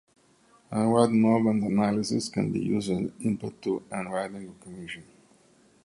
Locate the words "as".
2.89-3.11